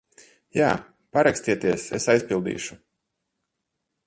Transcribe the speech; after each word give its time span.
Jā. 0.59 0.69
Parakstieties, 1.17 1.85
es 1.99 2.09
aizpildīšu. 2.15 2.79